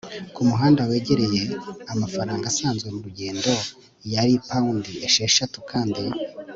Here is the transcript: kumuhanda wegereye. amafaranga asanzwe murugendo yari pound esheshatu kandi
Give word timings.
kumuhanda 0.33 0.81
wegereye. 0.89 1.41
amafaranga 1.93 2.45
asanzwe 2.51 2.87
murugendo 2.95 3.51
yari 4.13 4.33
pound 4.47 4.83
esheshatu 5.07 5.59
kandi 5.71 6.03